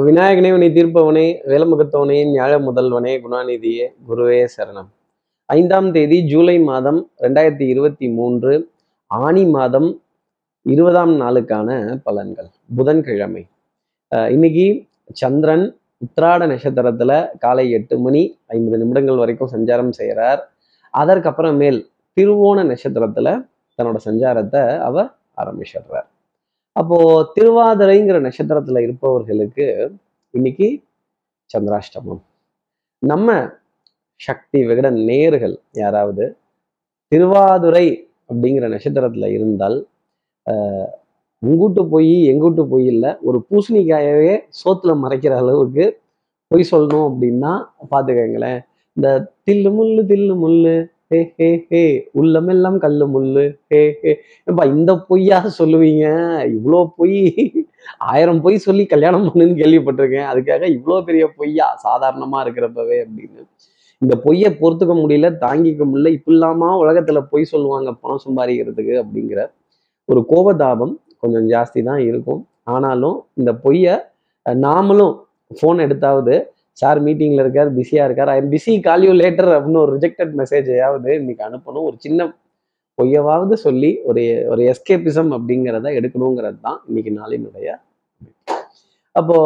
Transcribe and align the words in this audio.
விநாயகனே 0.00 0.50
உனி 0.52 0.66
தீர்ப்பவனே 0.66 1.24
வேலமுகத்தவனே 1.46 2.18
ஞாழ 2.36 2.52
முதல்வனே 2.66 3.12
குணாநிதியே 3.24 3.86
குருவே 4.08 4.46
சரணம். 4.56 4.88
ஐந்தாம் 5.46 5.92
தேதி 5.92 6.26
ஜூலை 6.26 6.60
மாதம் 6.60 7.10
ரெண்டாயிரத்தி 7.20 7.60
இருபத்தி 7.60 8.08
மூன்று 8.08 8.70
ஆணி 9.06 9.44
மாதம் 9.44 10.02
இருபதாம் 10.62 11.20
நாளுக்கான 11.20 11.98
பலன்கள். 12.06 12.48
புதன்கிழமை. 12.76 13.46
இன்னைக்கு 14.30 14.84
சந்திரன் 15.12 15.76
உத்ராட 16.06 16.46
நட்சத்திரத்துல 16.52 17.28
காலை 17.38 17.70
எட்டு 17.70 17.98
மணி 17.98 18.38
ஐம்பது 18.46 18.78
நிமிடங்கள் 18.78 19.16
வரைக்கும் 19.16 19.52
சஞ்சாரம் 19.52 19.90
செய்கிறார் 19.90 20.52
அதற்கப்புறமேல் 20.98 21.86
திருவோண 22.20 22.64
நட்சத்திரத்துல 22.70 23.44
தன்னோட 23.78 23.96
சஞ்சாரத்தை 24.04 24.78
அவர் 24.78 25.14
ஆரம்பிச்சிடுறார். 25.36 26.08
அப்போ 26.76 26.98
திருவாதிரைங்கிற 27.34 28.18
நட்சத்திரத்துல 28.24 28.82
இருப்பவர்களுக்கு 28.82 29.66
இன்னைக்கு 30.34 30.68
சந்திராஷ்டமம். 31.50 32.20
நம்ம 33.02 33.28
சக்தி 34.20 34.58
விகடன் 34.64 34.98
நேர்கள் 35.08 35.54
யாராவது 35.74 36.24
திருவாதுரை 37.12 37.86
அப்படிங்கிற 38.30 38.66
நட்சத்திரத்துல 38.72 39.26
இருந்தால் 39.32 39.76
ஆஹ், 40.46 40.88
உங்கூட்டு 41.42 41.82
போய் 41.88 42.14
எங்கூட்டு 42.30 42.62
போய் 42.68 42.86
இல்லை 42.86 43.10
ஒரு 43.22 43.38
பூசணிக்காயவே 43.48 44.32
சோத்துல 44.60 44.92
மறைக்கிற 45.02 45.34
அளவுக்கு 45.36 45.84
பொய் 46.50 46.70
சொல்லணும் 46.70 47.06
அப்படின்னா 47.10 47.52
பார்த்துக்கங்களேன் 47.90 48.60
இந்த 48.96 49.08
தில்லு 49.46 49.70
முள்ளு 49.76 50.02
தில்லு 50.08 50.34
முள்ளு 50.36 50.74
ஹே 51.12 51.18
ஹே 51.36 51.48
ஹே 51.70 51.80
உள்ளமெல்லாம் 52.12 52.76
கல்லு 52.78 53.06
முள்ளு. 53.14 53.42
ஹே 53.68 53.80
ஹே. 54.02 54.12
ஏப்பா 54.46 54.64
இந்த 54.64 54.92
பொய்யா 55.08 55.38
சொல்லுவீங்க? 55.58 56.04
இவ்வளோ 56.56 56.80
பொய். 56.96 57.16
ஆயிரம் 57.98 58.40
பொய் 58.40 58.56
சொல்லி 58.58 58.84
கல்யாணம் 58.86 59.24
பண்ணுன்னு 59.26 59.54
கேள்விப்பட்டிருக்கேன். 59.62 60.28
அதுக்காக 60.32 60.62
இவ்வளோ 60.76 60.96
பெரிய 61.04 61.24
பொய்யா 61.36 61.66
சாதாரணமா 61.86 62.38
இருக்கிறப்பவே 62.44 62.98
அப்படின்னு. 63.04 63.42
இந்த 64.02 64.14
பொய்யை 64.24 64.50
பொறுத்துக்க 64.60 64.94
முடியல 65.02 65.30
தாங்கிக்க 65.44 65.82
முடியல. 65.90 66.12
இப்படிலாமா 66.18 66.70
உலகத்துல 66.82 67.20
பொய் 67.30 67.44
சொல்லுவாங்க 67.44 67.92
பணம் 67.92 68.24
சம்பாதிக்கிறதுக்கு 68.26 68.94
அப்படிங்கிற 69.02 69.42
ஒரு 70.08 70.22
கோபதாபம் 70.28 70.94
கொஞ்சம் 71.18 71.46
ஜாஸ்தி 71.48 71.82
தான் 71.82 72.02
இருக்கும். 72.08 72.40
ஆனாலும் 72.64 73.18
இந்த 73.34 73.54
பொய்யை 73.54 73.94
நாமளும் 74.46 75.14
ஃபோன் 75.50 75.80
எடுத்தாவது 75.86 76.34
சார் 76.80 76.98
மீட்டிங்ல 77.06 77.42
இருக்கார் 77.44 77.70
பிஸியா 77.78 78.04
இருக்கார். 78.08 78.30
I 78.34 78.36
am 78.42 78.52
busy 78.54 78.72
call 78.86 79.04
you 79.06 79.12
later 79.22 79.50
அப்படின்னு 79.56 79.82
ஒரு 79.84 79.92
ரிஜெக்டட் 79.96 80.32
மெசேஜையாவது 80.40 81.10
இன்னைக்கு 81.20 81.44
அனுப்பணும். 81.48 81.86
ஒரு 81.90 81.96
சின்ன 82.06 82.28
பொய்யவாவது 82.98 83.54
சொல்லி 83.66 83.90
ஒரு 84.10 84.22
ஒரு 84.52 84.62
எஸ்கேபிசம் 84.72 85.30
அப்படிங்கிறத 85.36 85.90
எடுக்கணுங்கிறது 85.98 86.58
தான் 86.66 86.78
இன்னைக்கு 86.88 87.12
நாளினுடைய 87.20 87.68
அப்போ 89.16 89.36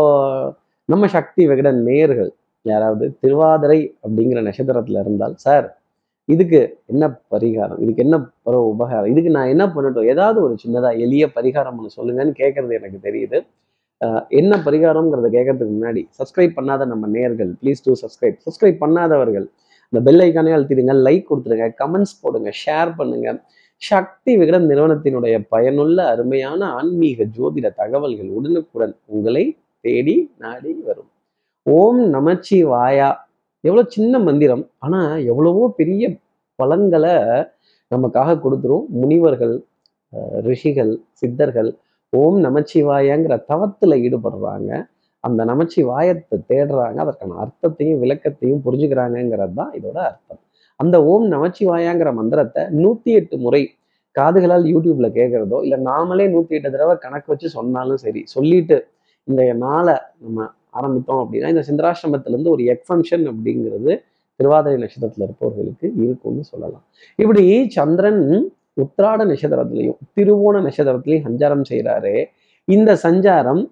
நம்ம 0.88 1.04
சக்தி 1.14 1.42
விகட 1.50 1.68
நேர்கள் 1.88 2.30
யாராவது 2.66 3.04
திருவாதிரை 3.22 3.78
அப்படிங்கிற 4.04 4.40
நட்சத்திரத்துல 4.48 5.00
இருந்தால் 5.04 5.34
சார் 5.44 5.66
இதுக்கு 6.28 6.60
என்ன 6.92 7.04
பரிகாரம்? 7.32 7.80
இதுக்கு 7.84 8.02
என்ன 8.04 8.16
உபகாரம்? 8.72 9.10
இதுக்கு 9.12 9.30
நான் 9.36 9.52
என்ன 9.54 9.64
பண்ணட்டும்? 9.74 10.08
ஏதாவது 10.12 10.38
ஒரு 10.46 10.54
சின்னதா 10.62 10.90
எளிய 11.04 11.24
பரிகாரம் 11.36 11.76
ஒன்று 11.78 11.96
சொல்லுங்கன்னு 11.98 12.34
கேட்கறது 12.42 12.72
எனக்கு 12.78 12.98
தெரியுது. 13.08 13.38
என்ன 14.40 14.52
பரிகாரம்ங்கிறத 14.66 15.28
கேட்கறதுக்கு 15.36 15.74
முன்னாடி 15.76 16.02
சப்ஸ்கிரைப் 16.18 16.56
பண்ணாத 16.58 16.86
நம்ம 16.92 17.08
நேர்கள் 17.16 17.50
ப்ளீஸ் 17.60 17.84
டூ 17.86 17.92
சப்ஸ்கிரைப் 18.02 18.38
சப்ஸ்கிரைப் 18.46 18.82
பண்ணாதவர்கள் 18.84 19.46
இந்த 19.92 20.00
பெல் 20.06 20.22
ஐக்கானே 20.24 20.52
அழுத்திடுங்க 20.56 20.94
லைக் 21.06 21.28
கொடுத்துருங்க 21.28 21.66
கமெண்ட்ஸ் 21.80 22.16
போடுங்க 22.22 22.50
ஷேர் 22.62 22.90
பண்ணுங்க. 22.98 23.28
சக்தி 23.82 24.32
விகடன் 24.40 24.66
நிறுவனத்தினுடைய 24.70 25.36
பயனுள்ள 25.54 25.98
அருமையான 26.12 26.60
ஆன்மீக 26.78 27.24
ஜோதிட 27.36 27.66
தகவல்கள் 27.80 28.30
உடனுக்குடன் 28.38 28.94
உங்களை 29.14 29.44
தேடி 29.84 30.16
நாடி 30.44 30.72
வரும். 30.88 31.10
ஓம் 31.66 32.02
நமச்சி 32.16 32.58
வாயா 32.72 33.08
எவ்வளோ 33.64 33.84
சின்ன 33.96 34.18
மந்திரம் 34.28 34.64
ஆனால் 34.86 35.14
எவ்வளவோ 35.30 35.64
பெரிய 35.80 36.04
பலன்களை 36.58 37.14
நமக்காக 37.90 38.38
கொடுத்துரும். 38.44 38.86
முனிவர்கள் 39.00 39.54
ரிஷிகள் 40.48 40.92
சித்தர்கள் 41.20 41.70
ஓம் 42.12 42.38
நமச்சிவாயங்கிற 42.46 43.34
தவத்தில் 43.50 44.00
ஈடுபடுறாங்க. 44.06 44.70
அந்த 45.24 45.40
நமச்சிவாயத்தை 45.50 46.36
தேடுறாங்க. 46.50 46.98
அதற்கான 47.04 47.38
அர்த்தத்தையும் 47.44 48.00
விளக்கத்தையும் 48.02 48.62
புரிஞ்சுக்கிறாங்கங்கிறது 48.66 49.54
தான் 49.60 49.72
இதோட 49.78 49.98
அர்த்தம். 50.10 50.40
அந்த 50.80 50.96
ஓம் 51.12 51.26
நமச்சிவாயாங்கிற 51.34 52.10
மந்திரத்தை 52.20 52.62
நூற்றி 52.82 53.10
எட்டு 53.20 53.36
முறை 53.44 53.62
காதுகளால் 54.16 54.66
யூடியூப்ல 54.72 55.08
கேட்கறதோ 55.18 55.58
இல்லை 55.66 55.78
நாமளே 55.88 56.26
நூற்றி 56.34 56.56
எட்டு 56.58 56.70
தடவை 56.74 56.94
கணக்கு 57.04 57.28
வச்சு 57.32 57.48
சொன்னாலும் 57.56 58.00
சரி 58.04 58.20
சொல்லிட்டு 58.34 58.76
இந்த 59.28 59.42
நாளை 59.64 59.94
நம்ம 60.24 60.46
ஆரம்பித்தோம் 60.78 61.20
அப்படின்னா 61.22 61.50
இந்த 61.54 61.64
சிந்திராசிரமத்திலேருந்து 61.68 62.52
ஒரு 62.54 62.62
எக்ஸம்ஷன் 62.74 63.24
அப்படிங்கிறது 63.32 63.92
திருவாதிரை 64.40 64.78
நட்சத்திரத்தில் 64.82 65.24
இருப்பவர்களுக்கு 65.26 65.86
இருக்கும்னு 66.04 66.42
சொல்லலாம். 66.52 66.84
இப்படி 67.18 67.44
சந்திரன் 67.78 68.22
உத்திராட 68.76 69.20
நட்சத்திரத்திலையும் 69.30 69.98
திருவோண 70.16 70.56
நட்சத்திரத்திலையும் 70.66 71.26
சஞ்சாரம் 71.28 71.64
செய்கிறாரு 71.70 72.14
இந்த 72.68 72.98
சஞ்சாரம் 73.02 73.62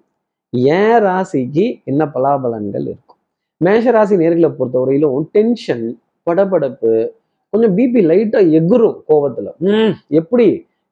ஏன் 0.77 0.99
ராசிக்கு 1.03 1.65
என்ன 1.83 2.05
பலாபலன்கள் 2.05 2.85
இருக்கும்? 2.85 3.19
மேஷ 3.61 3.91
ராசி 3.91 4.15
நேர்களை 4.15 4.49
பொறுத்தவரையிலும் 4.57 5.27
டென்ஷன் 5.31 5.85
படபடப்பு 6.27 6.91
கொஞ்சம் 7.53 7.77
பிபி 7.77 8.01
லைட்டா 8.11 8.39
எகுரும் 8.59 8.97
கோவத்துல 9.09 9.49
எப்படி? 10.09 10.47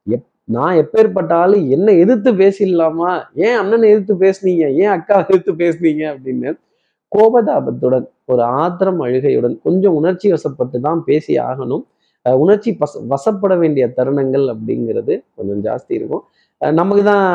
எப் 0.08 0.28
நான் 0.44 0.76
எப்பேற்பட்டாலும் 0.76 1.70
என்ன 1.70 1.92
எதிர்த்து 1.92 2.32
பேசிடலாமா? 2.34 3.12
ஏன் 3.36 3.58
அண்ணனை 3.58 3.90
எதிர்த்து 3.90 4.16
பேசுனீங்க? 4.16 4.66
ஏன் 4.82 4.94
அக்கா 4.98 5.18
எதிர்த்து 5.26 5.54
பேசுனீங்க? 5.54 6.04
அப்படின்னு 6.14 6.52
கோபதாபத்துடன் 7.12 8.06
ஒரு 8.26 8.44
ஆத்திரம் 8.44 9.02
அழுகையுடன் 9.02 9.56
கொஞ்சம் 9.62 9.94
உணர்ச்சி 9.94 10.32
வசப்பட்டு 10.32 10.80
தான் 10.80 11.04
பேசி 11.04 11.34
ஆகணும். 11.40 11.84
உணர்ச்சி 12.32 12.78
பச 12.80 13.00
வசப்பட 13.10 13.58
வேண்டிய 13.58 13.94
தருணங்கள் 13.98 14.46
அப்படிங்கிறது 14.54 15.14
கொஞ்சம் 15.36 15.62
ஜாஸ்தி 15.64 15.94
இருக்கும். 15.94 16.24
நமக்கு 16.62 17.04
தான் 17.04 17.26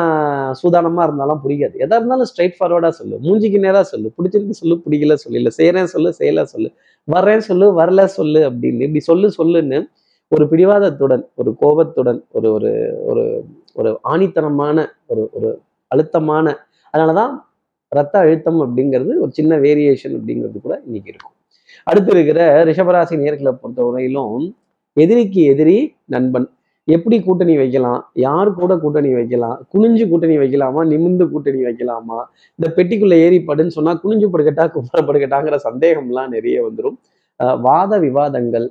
சூதானமா 0.61 1.03
இருந்தாலும் 1.03 1.41
பிடிக்காது. 1.41 1.75
எதா 1.77 1.97
இருந்தாலும் 1.99 2.25
ஸ்ட்ரைட் 2.29 2.55
ஃபார்வர்டா 2.59 2.89
சொல்லு. 2.89 3.15
மூஞ்சிக்கு 3.23 3.59
நேரா 3.59 3.83
சொல்லு. 3.83 4.11
பிடிச்சிருக்கு 4.17 4.57
சொல்லு 4.61 4.75
பிடிக்கல 4.85 5.13
சொல்லு 5.13 5.37
இல்லை 5.37 5.51
சொல்லு 5.85 6.13
செய்யல 6.19 6.43
சொல்லு. 6.43 6.69
வர்றேன் 7.07 7.39
சொல்லு 7.39 7.67
வரல 7.79 8.05
சொல்லு 8.05 8.39
அப்படின்னு. 8.49 8.81
இப்படி 8.87 8.99
சொல்லு 8.99 9.29
சொல்லுன்னு 9.37 9.79
ஒரு 10.27 10.45
பிடிவாதத்துடன் 10.45 11.23
ஒரு 11.35 11.55
கோபத்துடன் 11.59 12.25
ஒரு 12.31 12.47
ஒரு 12.53 12.71
ஒரு 13.01 13.23
ஒரு 13.73 13.99
ஆணித்தனமான 14.09 14.77
ஒரு 15.07 15.29
ஒரு 15.31 15.49
அழுத்தமான 15.91 16.47
அதனாலதான் 16.93 17.31
ரத்த 17.91 18.15
அழுத்தம் 18.19 18.59
அப்படிங்கிறது 18.61 19.11
ஒரு 19.21 19.31
சின்ன 19.31 19.57
வேரியேஷன் 19.57 20.15
அப்படிங்கிறது 20.17 20.59
கூட 20.61 20.75
இன்னைக்கு 20.85 21.09
இருக்கும். 21.09 21.35
அடுத்து 21.83 22.11
இருக்கிற 22.11 22.41
ரிஷபராசி 22.65 23.15
நேர்களை 23.23 23.53
பொறுத்தவரையிலும் 23.61 24.53
எதிரிக்கு 24.97 25.41
எதிரி 25.51 25.77
நண்பன். 26.13 26.47
எப்படி 26.87 27.17
கூட்டணி 27.25 27.55
வைக்கலாம்? 27.57 27.99
யார் 28.25 28.49
கூட 28.59 28.73
கூட்டணி 28.83 29.09
வைக்கலாம்? 29.17 29.57
குனிஞ்சு 29.73 30.05
கூட்டணி 30.11 30.35
வைக்கலாமா? 30.37 30.81
நிமிந்து 30.91 31.25
கூட்டணி 31.33 31.61
வைக்கலாமா? 31.67 32.19
இந்த 32.59 32.67
பெட்டிக்குள்ள 32.77 33.15
ஏறி 33.25 33.39
படுன்னு 33.49 33.75
சொன்னா 33.77 33.93
குனிஞ்சு 34.03 34.27
படுக்கட்டா 34.33 34.65
குப்புற 34.75 35.01
படுக்கட்டாங்கிற 35.09 35.59
சந்தேகம்லாம் 35.67 36.33
நிறைய 36.35 36.57
வந்துடும் 36.67 36.97
வாத 37.67 37.99
விவாதங்கள் 38.05 38.67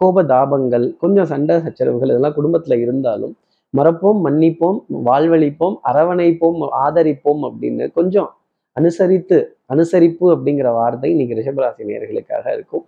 கோப 0.00 0.22
தாபங்கள் 0.32 0.84
கொஞ்சம் 1.02 1.30
சண்டை 1.32 1.56
சச்சரவுகள் 1.64 2.12
இதெல்லாம் 2.12 2.36
குடும்பத்துல 2.36 2.76
இருந்தாலும் 2.80 3.34
மறப்போம் 3.74 4.20
மன்னிப்போம் 4.26 4.78
வாழ்வழிப்போம் 5.08 5.76
அரவணைப்போம் 5.90 6.58
ஆதரிப்போம் 6.84 7.42
அப்படின்னு 7.48 7.84
கொஞ்சம் 7.92 8.30
அனுசரித்து 8.72 9.38
அனுசரிப்பு 9.74 10.26
அப்படிங்கிற 10.34 10.68
வார்த்தை 10.72 11.10
இன்னைக்கு 11.10 11.36
ரிஷபராசி 11.38 11.82
நேர்களுக்காக 11.88 12.44
இருக்கும். 12.54 12.84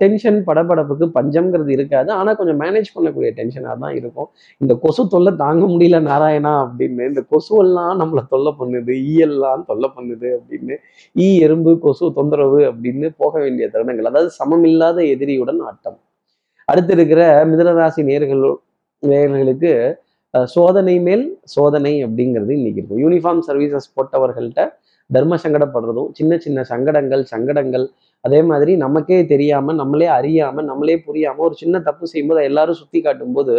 டென்ஷன் 0.00 0.38
படபடப்புக்கு 0.48 1.06
பஞ்சம்ங்கிறது 1.16 1.70
இருக்காது. 1.76 2.10
ஆனால் 2.18 2.36
கொஞ்சம் 2.40 2.58
மேனேஜ் 2.62 2.90
பண்ணக்கூடிய 2.94 3.30
டென்ஷனாக 3.38 3.76
தான் 3.84 3.94
இருக்கும். 4.00 4.28
இந்த 4.60 4.74
கொசு 4.84 5.02
தொல்லை 5.14 5.32
தாங்க 5.44 5.64
முடியல 5.72 6.00
நாராயணா 6.10 6.52
அப்படின்னு. 6.64 7.08
இந்த 7.12 7.22
கொசுவெல்லாம் 7.32 7.94
நம்மளை 8.02 8.24
தொல்லை 8.34 8.52
பண்ணுது 8.60 8.94
ஈயெல்லாம் 9.10 9.64
தொல்லை 9.70 9.90
பண்ணுது 9.96 10.28
அப்படின்னு. 10.38 10.76
ஈ 11.16 11.28
எறும்பு 11.46 11.72
கொசு 11.86 12.12
தொந்தரவு 12.18 12.60
அப்படின்னு 12.70 13.10
போக 13.22 13.34
வேண்டிய 13.44 13.68
தருணங்கள். 13.74 14.10
அதாவது 14.12 14.30
சமமில்லாத 14.40 14.98
எதிரியுடன் 15.14 15.60
ஆட்டம். 15.70 15.98
அடுத்து 16.68 16.92
இருக்கிற 16.98 17.22
மிதனராசி 17.52 18.02
நேர்கள் 18.10 18.46
நேர்களுக்கு 19.02 19.72
சோதனை 20.54 20.94
மேல் 21.06 21.24
சோதனை 21.54 21.92
அப்படிங்கிறது 22.04 22.52
இன்னைக்கு 22.58 22.80
இருக்கும். 22.80 23.00
யூனிஃபார்ம் 23.04 23.42
சர்வீசஸ் 23.48 23.88
போட்டவர்கள்ட்ட 23.96 24.60
தர்ம 25.10 25.36
சங்கடப்படுறதும் 25.42 26.10
சின்ன 26.18 26.36
சின்ன 26.44 26.62
சங்கடங்கள் 26.70 27.22
சங்கடங்கள் 27.32 27.84
அதே 28.24 28.40
மாதிரி 28.50 28.72
நமக்கே 28.82 29.18
தெரியாம 29.32 29.72
நம்மளே 29.72 30.08
அறியாம 30.16 30.62
நம்மளே 30.62 30.96
புரியாம 31.06 31.42
ஒரு 31.46 31.56
சின்ன 31.62 31.80
தப்பு 31.86 32.10
செய்யும்போது 32.10 32.42
எல்லாரும் 32.50 32.78
சுத்தி 32.80 32.98
காட்டும் 33.00 33.34
போது 33.36 33.54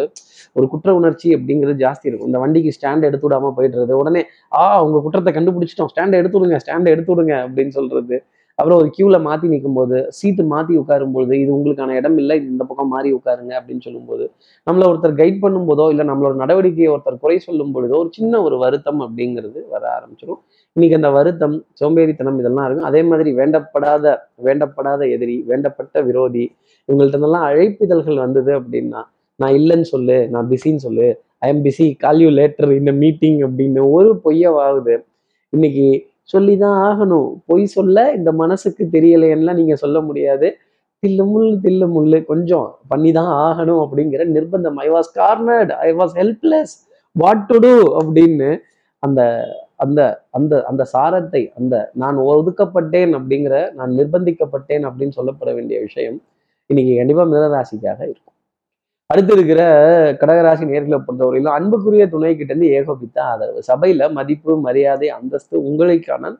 ஒரு 0.56 0.66
குற்ற 0.74 0.90
உணர்ச்சி 1.00 1.30
அப்படிங்கிறது 1.38 1.78
ஜாஸ்தி 1.86 2.08
இருக்கும். 2.10 2.30
இந்த 2.32 2.40
வண்டிக்கு 2.44 2.76
ஸ்டாண்ட் 2.78 3.08
எடுத்து 3.10 3.28
விடாம 3.28 3.52
போயிடுறது 3.58 3.96
உடனே 4.02 4.22
ஆ 4.52 4.62
உங்க 4.86 5.02
குற்றத்தை 5.06 5.34
கண்டுபிடிச்சிட்டோம். 5.34 5.92
ஸ்டாண்டை 5.94 6.20
எடுத்து 6.22 6.40
விடுங்க 6.40 6.60
ஸ்டாண்டை 6.66 6.92
எடுத்து 6.96 7.14
விடுங்க 7.14 7.36
அப்படின்னு 7.46 7.74
சொல்றது. 7.80 8.18
அப்புறம் 8.58 8.80
ஒரு 8.82 8.90
கியூல 8.96 9.18
மாத்தி 9.28 9.48
நிற்கும்போது 9.52 9.98
சீட்டு 10.18 10.44
மாத்தி 10.52 10.74
உட்காரும்போது 10.82 11.32
இது 11.44 11.52
உங்களுக்கான 11.56 11.96
இடம் 12.00 12.18
இல்லை 12.18 12.36
இது 12.40 12.48
இந்த 12.52 12.66
பக்கம் 12.70 12.92
மாறி 12.94 13.10
உட்காருங்க 13.18 13.54
அப்படின்னு 13.60 13.86
சொல்லும்போது 13.88 14.26
நம்மள 14.68 14.84
ஒருத்தர் 14.90 15.16
கைட் 15.22 15.40
பண்ணும்போதோ 15.46 15.86
இல்லை 15.94 16.06
நம்மளோட 16.10 16.36
நடவடிக்கையை 16.44 16.90
ஒருத்தர் 16.94 17.24
குறை 17.24 17.38
சொல்லும் 17.48 17.74
பொழுதோ 17.76 17.98
ஒரு 18.04 18.12
சின்ன 18.14 18.42
ஒரு 18.42 18.58
வருத்தம் 18.58 19.02
அப்படிங்கிறது 19.08 19.62
வர 19.70 19.84
ஆரம்பிச்சிடும் 19.98 20.42
இன்னைக்கு 20.76 20.98
அந்த 21.00 21.10
வருத்தம் 21.16 21.56
சோம்பேறித்தனம் 21.80 22.38
இதெல்லாம் 22.42 22.66
இருக்கும். 22.68 22.88
அதே 22.90 23.02
மாதிரி 23.10 23.32
வேண்டப்படாத 23.40 24.14
வேண்டப்படாத 24.46 25.02
எதிரி 25.16 25.36
வேண்டப்பட்ட 25.50 26.02
விரோதி 26.08 26.46
இவங்கள்ட்ட 26.90 27.16
இருந்தெல்லாம் 27.16 27.46
அழைப்பிதழ்கள் 27.50 28.18
வந்தது 28.24 28.52
அப்படின்னா 28.60 29.02
நான் 29.40 29.56
இல்லைன்னு 29.60 29.88
சொல்லு 29.92 30.18
நான் 30.34 30.48
பிஸின்னு 30.52 30.84
சொல்லு 30.88 31.08
I 31.46 31.50
am 31.54 31.62
busy 31.68 31.86
call 32.04 32.22
you 32.26 32.30
later 32.40 32.74
இந்த 32.80 32.92
மீட்டிங் 33.04 33.40
அப்படின்னு 33.48 33.84
ஒரு 33.98 34.10
பொய்யவாகுது 34.26 34.96
இன்னைக்கு 35.54 35.88
சொல்லி 36.34 36.54
தான் 36.66 36.78
ஆகணும். 36.88 37.30
பொய் 37.50 37.64
சொல்ல 37.78 37.98
இந்த 38.18 38.30
மனசுக்கு 38.42 38.84
தெரியலைன்னா 38.96 39.54
நீங்க 39.60 39.76
சொல்ல 39.84 39.98
முடியாது. 40.10 40.48
தில்லு 41.04 41.24
முள்ளு 41.32 41.56
தில்லு 41.66 41.88
முள்ளு 41.96 42.18
கொஞ்சம் 42.32 42.68
பண்ணி 42.92 43.12
தான் 43.20 43.32
ஆகணும் 43.48 43.82
அப்படிங்கிற 43.86 44.26
நிர்பந்தம். 44.36 44.78
I 44.86 44.90
was 44.96 45.10
cornered 45.22 45.74
I 45.88 45.90
was 46.00 46.14
helpless 46.22 46.76
what 47.16 47.44
to 47.50 47.58
do 47.66 47.74
அப்படின்னு 48.00 48.50
அந்த 49.04 49.22
அந்த 49.80 50.02
அந்த 50.38 50.54
அந்த 50.70 50.84
சாரத்தை 50.94 51.42
அந்த 51.60 51.76
நான் 52.02 52.18
ஒதுக்கப்பட்டேன் 52.32 53.14
அப்படிங்கிற 53.18 53.56
நான் 53.80 53.92
நிர்பந்திக்கப்பட்டேன் 54.00 54.86
அப்படின்னு 54.90 55.18
சொல்லப்பட 55.20 55.50
வேண்டிய 55.54 55.80
விஷயம் 55.88 56.20
இன்னைக்கு 56.70 56.94
கண்டிப்பா 57.00 57.24
மிதராசிக்காக 57.32 58.00
இருக்கும். 58.10 58.30
அடுத்து 59.10 59.34
இருக்கிற 59.34 59.62
கடகராசி 60.22 60.66
நேர்களை 60.70 60.98
பொறுத்தவரையிலும் 61.08 61.56
அன்புக்குரிய 61.58 62.04
துணை 62.14 62.32
கிட்டேருந்து 62.36 62.70
ஏகோபித்த 62.78 63.18
ஆதரவு. 63.32 63.60
சபையில 63.70 64.12
மதிப்பு 64.12 64.52
மரியாதை 64.68 65.08
அந்தஸ்து 65.18 65.56
உங்களுக்கான 65.70 66.32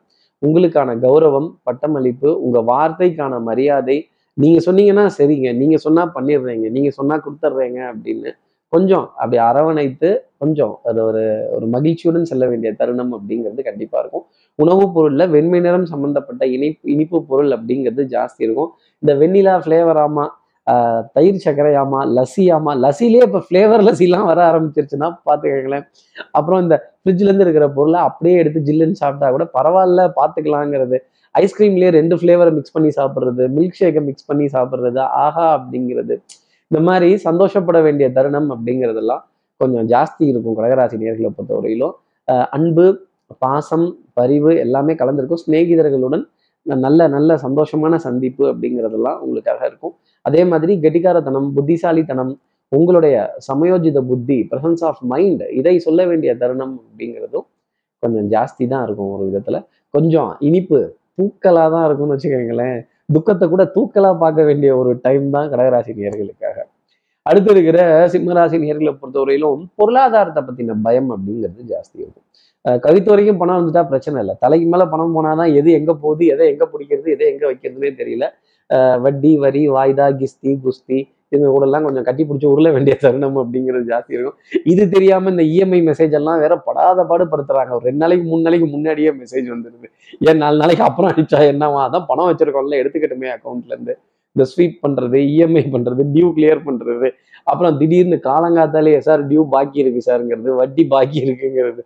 உங்களுக்கான 0.42 0.96
கௌரவம் 1.04 1.50
பட்டமளிப்பு 1.62 2.30
உங்க 2.46 2.58
வார்த்தைக்கான 2.72 3.34
மரியாதை. 3.50 3.96
நீங்க 4.36 4.58
சொன்னீங்கன்னா 4.66 5.04
சரிங்க 5.18 5.48
நீங்க 5.60 5.76
சொன்னா 5.76 6.02
பண்ணிடுறீங்க 6.16 6.68
நீங்க 6.76 6.90
சொன்னா 6.98 7.16
கொடுத்துட்றீங்க 7.26 7.80
அப்படின்னு 7.92 8.30
கொஞ்சம் 8.74 9.06
அப்படி 9.20 9.38
அரவணைத்து 9.48 10.08
கொஞ்சம் 10.42 10.72
அது 10.88 11.00
ஒரு 11.08 11.22
ஒரு 11.56 11.66
மகிழ்ச்சியுடன் 11.74 12.30
செல்ல 12.30 12.44
வேண்டிய 12.50 12.70
தருணம் 12.80 13.12
அப்படிங்கிறது 13.16 13.62
கண்டிப்பாக 13.68 14.02
இருக்கும். 14.02 14.24
உணவுப் 14.58 14.94
பொருளில் 14.94 15.32
வெண்மை 15.34 15.60
நிறம் 15.60 15.90
சம்மந்தப்பட்ட 15.92 16.42
இனிப்பு 16.56 16.90
இனிப்பு 16.94 17.18
பொருள் 17.30 17.52
அப்படிங்கிறது 17.56 18.04
ஜாஸ்தி 18.14 18.42
இருக்கும். 18.46 18.70
இந்த 19.02 19.14
வெண்ணிலா 19.22 19.54
ஃப்ளேவராமா 19.64 20.24
தயிர் 21.16 21.40
சர்க்கரையாமா 21.44 21.98
லசியாமா 22.18 22.72
லசிலேயே 22.84 23.24
இப்போ 23.28 23.40
ஃப்ளேவர் 23.46 23.82
லசிலாம் 23.88 24.28
வர 24.30 24.38
ஆரம்பிச்சிருச்சுன்னா 24.50 25.08
பார்த்துக்கங்களேன். 25.28 25.84
அப்புறம் 26.38 26.60
இந்த 26.64 26.76
ஃப்ரிட்ஜ்லேருந்து 27.00 27.44
இருக்கிற 27.46 27.66
பொருளை 27.78 27.98
அப்படியே 28.08 28.36
எடுத்து 28.42 28.60
ஜில்லுன்னு 28.68 29.00
சாப்பிட்டா 29.02 29.28
கூட 29.30 29.46
பரவாயில்ல 29.58 30.06
பார்த்துக்கலாங்கிறது. 30.20 30.98
ஐஸ்கிரீம்லேயே 31.34 31.90
ரெண்டு 31.98 32.16
ஃப்ளேவரை 32.16 32.52
மிக்ஸ் 32.58 32.74
பண்ணி 32.76 32.90
சாப்பிட்றது 32.98 33.44
மில்க் 33.58 33.78
ஷேக்கை 33.80 34.02
மிக்ஸ் 34.08 34.28
பண்ணி 34.30 34.46
சாப்பிட்றது 34.56 35.00
ஆஹா 35.24 35.46
அப்படிங்கிறது. 35.58 36.16
இந்த 36.74 36.84
மாதிரி 36.86 37.08
சந்தோஷப்பட 37.24 37.78
வேண்டிய 37.84 38.06
தருணம் 38.14 38.46
அப்படிங்கிறதெல்லாம் 38.52 39.20
கொஞ்சம் 39.60 39.88
ஜாஸ்தி 39.92 40.24
இருக்கும் 40.30 40.54
கடகராசி 40.58 40.96
நேர்களை 41.02 41.28
பொறுத்தவரையிலும். 41.34 41.92
அன்பு 42.56 42.86
பாசம் 43.42 43.84
பரிவு 44.18 44.52
எல்லாமே 44.62 44.92
கலந்திருக்கும். 45.00 45.40
சிநேகிதர்களுடன் 45.44 46.24
நல்ல 46.86 47.06
நல்ல 47.14 47.36
சந்தோஷமான 47.44 47.94
சந்திப்பு 48.06 48.44
அப்படிங்கிறதெல்லாம் 48.52 49.20
உங்களுக்காக 49.24 49.60
இருக்கும். 49.70 49.94
அதே 50.24 50.42
மாதிரி 50.52 50.74
கெட்டிக்காரத்தனம் 50.84 51.48
புத்திசாலித்தனம் 51.58 52.32
உங்களுடைய 52.72 53.14
சமயோஜித 53.48 54.02
புத்தி 54.10 54.38
பிரசன்ஸ் 54.50 54.82
ஆஃப் 54.88 55.00
மைண்ட் 55.12 55.44
இதை 55.60 55.76
சொல்ல 55.86 56.00
வேண்டிய 56.10 56.34
தருணம் 56.42 56.74
அப்படிங்கிறதும் 56.82 57.46
கொஞ்சம் 58.02 58.28
ஜாஸ்தி 58.34 58.66
தான் 58.74 58.84
இருக்கும் 58.88 59.12
ஒரு 59.16 59.26
விதத்தில். 59.28 59.60
கொஞ்சம் 59.94 60.32
இனிப்பு 60.48 60.80
தூக்கலாக 61.20 61.70
தான் 61.76 61.86
இருக்கும்னு 61.88 62.16
வச்சுக்கோங்களேன். 62.16 62.78
துக்கத்தை 63.14 63.46
கூட 63.54 63.62
தூக்கலாக 63.76 64.16
பார்க்க 64.24 64.50
வேண்டிய 64.50 64.70
ஒரு 64.82 64.92
டைம் 65.06 65.26
தான் 65.36 65.50
கடகராசி 65.54 65.92
அடுத்து 67.28 67.50
இருக்கிற 67.50 68.06
சிம்மராசி 68.06 68.56
நேர்களை 68.64 68.92
பொறுத்தவரையிலும் 69.02 69.62
பொருளாதாரத்தை 69.74 70.42
பத்தின 70.42 70.74
பயம் 70.82 71.10
அப்படிங்கிறது 71.10 71.60
ஜாஸ்தி 71.68 71.98
இருக்கும். 72.02 72.26
அஹ் 72.64 73.08
வரைக்கும் 73.10 73.40
பணம் 73.42 73.58
வந்துட்டா 73.60 73.82
பிரச்சனை 73.86 74.20
இல்லை. 74.20 74.34
தலைக்கு 74.40 74.68
மேல 74.68 74.84
பணம் 74.86 75.14
போனாதான் 75.16 75.54
எது 75.54 75.72
எங்க 75.72 75.94
போகுது 75.94 76.26
எதை 76.26 76.48
எங்க 76.50 76.68
பிடிக்கிறது 76.72 77.08
எதை 77.14 77.26
எங்க 77.32 77.52
வைக்கிறதுனே 77.52 77.90
தெரியல. 78.00 78.26
வட்டி 79.00 79.38
வரி 79.38 79.62
வாய்தா 79.70 80.06
கிஸ்தி 80.20 80.52
குஸ்தி 80.64 80.98
இவங்க 81.28 81.50
கூட 81.52 81.64
எல்லாம் 81.64 81.84
கொஞ்சம் 81.84 82.02
கட்டி 82.02 82.22
பிடிச்சி 82.24 82.46
உருள 82.46 82.72
வேண்டிய 82.72 82.96
தருணம் 82.96 83.36
அப்படிங்கிறது 83.36 83.86
ஜாஸ்தி 83.92 84.12
இருக்கும். 84.16 84.36
இது 84.64 84.88
தெரியாம 84.88 85.30
இந்த 85.30 85.42
இஎம்ஐ 85.42 85.80
மெசேஜ் 85.88 86.12
எல்லாம் 86.12 86.40
வேற 86.40 86.56
படாத 86.56 87.02
பாடுபடுத்துறாங்க 87.02 87.70
ஒரு 87.70 87.84
ரெண்டு 87.88 88.02
நாளைக்கு 88.04 88.28
மூணு 88.28 88.42
நாளைக்கு 88.42 88.68
முன்னாடியே 88.68 89.10
மெசேஜ் 89.10 89.48
வந்துருது. 89.54 89.88
ஏன் 90.20 90.36
நாலு 90.36 90.56
நாளைக்கு 90.56 90.84
அப்புறம் 90.84 91.10
அடிச்சா 91.10 91.40
என்னவா? 91.52 91.80
அதான் 91.86 92.04
பணம் 92.06 92.28
வச்சிருக்கோம்ல 92.28 92.74
எடுத்துக்கிட்டுமே 92.82 93.30
அக்கௌண்ட்ல 93.36 93.72
இருந்து. 93.72 93.98
இந்த 94.36 94.44
ஸ்வீப் 94.52 94.76
பண்ணுறது 94.84 95.18
இஎம்ஐ 95.32 95.64
பண்ணுறது 95.74 96.02
டியூ 96.14 96.28
கிளியர் 96.36 96.60
பண்ணுறது 96.68 97.08
அப்புறம் 97.50 97.74
திடீர்னு 97.80 98.16
காலங்காத்தாலே 98.28 98.94
சார் 99.06 99.22
டியூ 99.30 99.42
பாக்கி 99.54 99.78
இருக்கு 99.82 100.00
சாருங்கிறது 100.08 100.50
வட்டி 100.60 100.82
பாக்கி 100.94 101.18
இருக்குங்கிறது. 101.24 101.82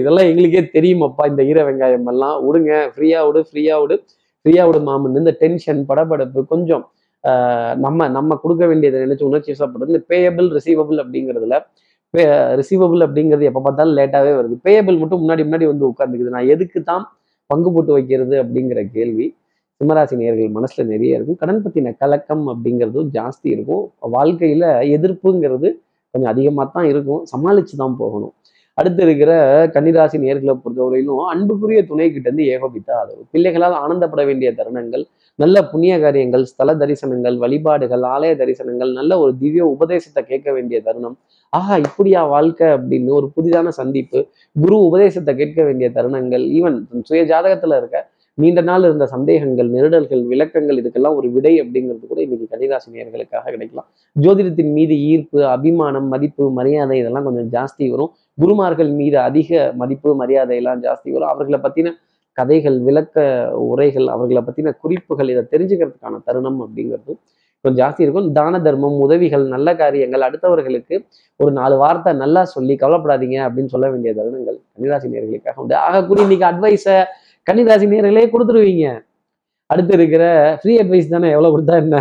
இதெல்லாம் 0.00 0.28
எங்களுக்கே 0.30 0.62
தெரியுமாப்பா 0.76 1.24
இந்த 1.32 1.42
ஈர 1.50 1.58
வெங்காயம் 1.68 2.08
எல்லாம். 2.12 2.36
விடுங்க 2.46 2.72
ஃப்ரீயாக 2.94 3.24
விடு 3.28 3.40
ஃப்ரீயாக 3.48 3.80
விடு 3.84 3.96
ஃப்ரீயாக 4.44 4.66
விடு 4.70 4.80
மாமன். 4.90 5.18
இந்த 5.22 5.32
டென்ஷன் 5.42 5.82
படபடப்பு 5.90 6.42
கொஞ்சம் 6.54 6.84
நம்ம 7.84 8.08
நம்ம 8.16 8.34
கொடுக்க 8.42 8.64
வேண்டியதை 8.70 8.98
நினைச்சு 9.06 9.24
உணர்ச்சி 9.28 9.52
சாப்பிட்றது 9.60 9.92
இந்த 9.94 10.02
பேயபிள் 10.10 10.48
ரிசீவபிள் 10.58 10.98
அப்படிங்கிறதுல 11.04 11.56
ரிசீவபிள் 12.60 13.00
அப்படிங்கிறது 13.06 13.48
எப்போ 13.50 13.60
பார்த்தாலும் 13.64 13.96
லேட்டாகவே 13.98 14.32
வருது. 14.38 14.54
பேயபிள் 14.66 15.00
மட்டும் 15.00 15.20
முன்னாடி 15.22 15.42
முன்னாடி 15.48 15.66
வந்து 15.72 15.84
உட்காந்துக்குது 15.92 16.34
நான் 16.36 16.50
எதுக்கு 16.54 16.78
தான் 16.90 17.04
பங்கு 17.50 17.68
போட்டு 17.74 17.92
வைக்கிறது 17.96 18.34
அப்படிங்கிற 18.42 18.80
கேள்வி. 18.96 19.26
சிம்மராசி 19.80 20.14
நேர்கள் 20.20 20.54
மனசுல 20.56 20.84
நிறைய 20.92 21.16
இருக்கும். 21.16 21.38
கடன் 21.42 21.60
பத்தின 21.64 21.90
கலக்கம் 22.02 22.44
அப்படிங்கிறதும் 22.52 23.10
ஜாஸ்தி 23.18 23.48
இருக்கும். 23.56 23.84
வாழ்க்கையில 24.16 24.64
எதிர்ப்புங்கிறது 24.96 25.68
கொஞ்சம் 26.14 26.32
அதிகமாக 26.32 26.66
தான் 26.76 26.88
இருக்கும். 26.92 27.20
சமாளிச்சு 27.32 27.74
தான் 27.82 27.94
போகணும். 28.00 28.32
அடுத்து 28.78 29.02
இருக்கிற 29.06 29.30
கன்னிராசி 29.74 30.16
நேர்களை 30.24 30.54
பொறுத்தவரையிலும் 30.64 31.22
அன்புக்குரிய 31.32 31.80
துணை 31.90 32.06
கிட்ட 32.16 32.28
இருந்து 32.28 32.44
ஏகோபித்த 32.54 32.90
ஆதரவு. 32.98 33.22
பிள்ளைகளால் 33.32 33.76
ஆனந்தப்பட 33.84 34.22
வேண்டிய 34.28 34.50
தருணங்கள் 34.58 35.04
நல்ல 35.38 35.56
புண்ணிய 35.70 35.94
காரியங்கள் 36.04 36.44
ஸ்தல 36.50 36.74
தரிசனங்கள் 36.82 37.36
வழிபாடுகள் 37.44 38.04
ஆலய 38.14 38.34
தரிசனங்கள் 38.42 38.92
நல்ல 38.98 39.12
ஒரு 39.22 39.32
திவ்ய 39.40 39.64
உபதேசத்தை 39.74 40.22
கேட்க 40.30 40.48
வேண்டிய 40.56 40.78
தருணம். 40.88 41.16
ஆஹா 41.52 41.74
இப்படியா 41.86 42.22
வாழ்க்கை 42.34 42.68
அப்படின்னு 42.76 43.10
ஒரு 43.20 43.28
புதிதான 43.36 43.72
சந்திப்பு 43.80 44.20
குரு 44.56 44.78
உபதேசத்தை 44.88 45.34
கேட்க 45.42 45.60
வேண்டிய 45.68 45.90
தருணங்கள் 45.98 46.46
ஈவன் 46.58 46.78
சுய 47.10 47.22
ஜாதகத்துல 47.32 47.78
இருக்க 47.82 47.98
நீண்ட 48.42 48.60
நாள் 48.68 48.84
இருந்த 48.88 49.06
சந்தேகங்கள் 49.12 49.68
நெருடல்கள் 49.74 50.20
விளக்கங்கள் 50.32 50.78
இதுக்கெல்லாம் 50.80 51.16
ஒரு 51.18 51.28
விடை 51.36 51.52
அப்படிங்கிறது 51.62 52.04
கூட 52.10 52.20
இன்னைக்கு 52.26 52.46
கன்னிராசி 52.52 52.88
நேர்களுக்காக 52.96 53.44
கிடைக்கலாம். 53.54 53.88
ஜோதிடத்தின் 54.16 54.72
மீது 54.76 54.94
ஈர்ப்பு 55.12 55.40
அபிமானம் 55.54 56.08
மதிப்பு 56.12 56.44
மரியாதை 56.58 56.98
இதெல்லாம் 57.02 57.26
கொஞ்சம் 57.28 57.48
ஜாஸ்தி 57.56 57.86
வரும். 57.94 58.12
குருமார்கள் 58.42 58.92
மீது 59.00 59.18
அதிக 59.28 59.72
மதிப்பு 59.82 60.12
மரியாதை 60.20 60.56
எல்லாம் 60.62 60.82
ஜாஸ்தி 60.86 61.08
வரும். 61.16 61.30
அவர்களை 61.32 61.60
பத்தின 61.66 61.94
கதைகள் 62.38 62.78
விளக்க 62.88 63.26
உரைகள் 63.70 64.06
அவர்களை 64.14 64.42
பத்தின 64.48 64.74
குறிப்புகள் 64.82 65.32
இதை 65.34 65.44
தெரிஞ்சுக்கிறதுக்கான 65.54 66.20
தருணம் 66.28 66.60
அப்படிங்கிறது 66.64 67.12
கொஞ்சம் 67.64 67.80
ஜாஸ்தி 67.82 68.02
இருக்கும். 68.04 68.28
தான 68.36 68.58
தர்மம் 68.66 68.98
உதவிகள் 69.04 69.44
நல்ல 69.54 69.68
காரியங்கள் 69.80 70.24
அடுத்தவர்களுக்கு 70.26 70.96
ஒரு 71.40 71.50
நாலு 71.60 71.76
வார்த்தை 71.84 72.12
நல்லா 72.24 72.42
சொல்லி 72.56 72.74
கவலைப்படாதீங்க 72.82 73.38
அப்படின்னு 73.46 73.72
சொல்ல 73.74 73.86
வேண்டிய 73.92 74.12
தருணங்கள் 74.18 74.58
கன்னிராசி 74.74 75.08
நேர்களுக்காக 75.14 75.62
உண்டு. 75.62 75.76
ஆகக்கூடிய 75.86 76.26
இன்னைக்கு 76.28 76.46
அட்வைஸை 76.50 76.98
கன்னிராசி 77.48 77.86
நேர்களே 77.90 78.22
கொடுத்துருவீங்க. 78.32 78.86
அடுத்து 79.72 79.92
இருக்கிற 79.98 80.24
ஃப்ரீ 80.60 80.72
அட்வைஸ் 80.80 81.12
தானே? 81.12 81.28
எவ்வளோ 81.34 81.50
கொடுத்தா 81.52 81.74
என்ன? 81.82 81.98